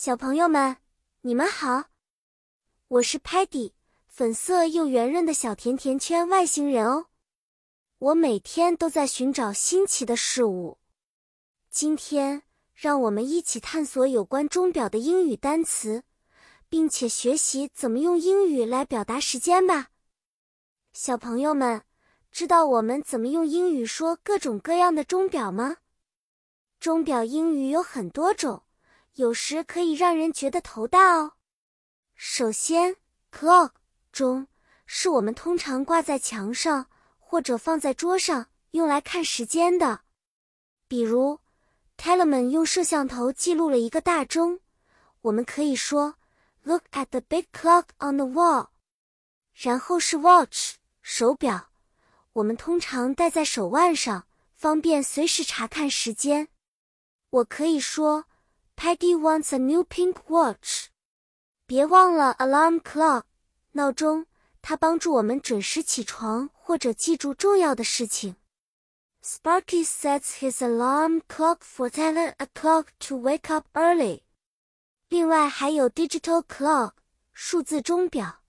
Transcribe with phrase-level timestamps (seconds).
[0.00, 0.76] 小朋友们，
[1.22, 1.86] 你们好，
[2.86, 3.72] 我是 Patty，
[4.06, 7.06] 粉色又圆润的小甜甜圈外星人哦。
[7.98, 10.78] 我每天都在寻找新奇的事物。
[11.68, 16.04] 今天，让我们一起探索有关钟表的英语单词，
[16.68, 19.88] 并且学习怎么用英语来表达时间吧。
[20.92, 21.82] 小朋友们，
[22.30, 25.78] 知道我们怎么用英语说各种各样的钟表吗？
[26.78, 28.62] 钟表英语有很多种。
[29.18, 31.32] 有时可以让人觉得头大哦。
[32.14, 32.94] 首先
[33.32, 33.72] ，clock
[34.12, 34.46] 钟
[34.86, 40.02] 是我们通常挂在墙上或者放在桌上用来看时间的。
[40.86, 41.40] 比如
[41.96, 44.60] ，Telemann 用摄像头记录了一个大钟，
[45.22, 46.14] 我们可以说
[46.62, 48.68] “Look at the big clock on the wall”。
[49.52, 51.70] 然后是 watch 手表，
[52.34, 56.46] 我们通常戴在手腕上，方便随时查看时间。
[57.30, 58.26] 我可以说。
[58.78, 60.86] Peggy wants a new pink watch。
[61.66, 63.24] 别忘了 alarm clock
[63.72, 64.26] 闹钟，
[64.62, 68.36] 它帮助我们准时起床或者记住重要的事情。
[69.20, 74.20] Sparky sets his alarm clock for ten o'clock to wake up early。
[75.08, 76.92] 另外还有 digital clock
[77.32, 78.44] 数字钟表，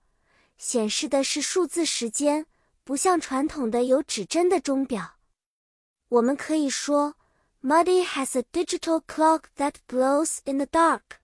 [0.56, 2.46] 显示的是数字时间，
[2.84, 5.16] 不像传统的有指针的钟表。
[6.08, 7.16] 我们可以说。
[7.61, 11.19] Muddy has a digital clock that glows in the dark。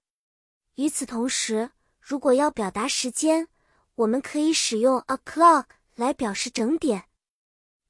[0.74, 3.48] 与此同时，如果要表达时间，
[3.94, 7.04] 我们可以使用 a clock 来表示整点。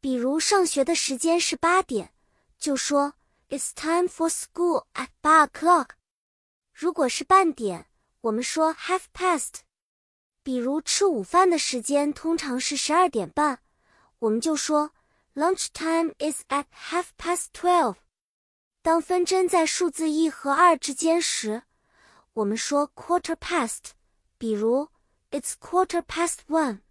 [0.02, 2.14] 比如上学的时间是八点，
[2.58, 3.14] 就说
[3.50, 5.92] It's time for school at 八 o'clock。
[6.74, 7.86] 如果是半点，
[8.20, 9.62] 我们说 half past。
[10.44, 13.60] 比如吃午饭的时间通常是十二点半，
[14.20, 14.92] 我们就说
[15.36, 17.96] Lunch time is at half past twelve。
[18.87, 21.65] 当分针在数字一和二之间时，
[22.35, 23.81] 我们说 quarter past，
[24.39, 24.91] 比如
[25.33, 26.83] It's quarter past one。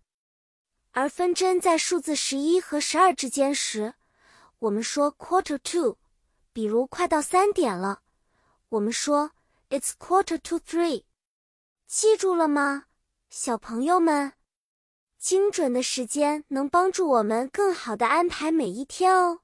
[0.92, 3.94] 而分针在数字十一和十二之间时，
[4.60, 5.98] 我们说 quarter to，
[6.52, 8.02] 比如快到三点了，
[8.68, 9.32] 我们说
[9.70, 11.06] It's quarter to three。
[11.88, 12.88] 记住了吗，
[13.30, 14.34] 小朋友们？
[15.18, 19.40] 精准的时间能帮助我们更好的安排每一天哦。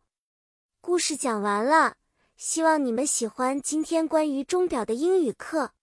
[0.81, 1.95] 故事讲完了。
[2.43, 5.73] 希望你们喜欢今天关于钟表的英语课。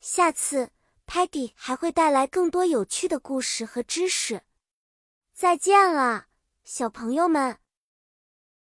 [0.00, 0.70] 下次
[1.04, 4.42] Patty 还会带来更多有趣的故事和知识。
[5.34, 6.26] 再见了，
[6.62, 7.58] 小朋友们。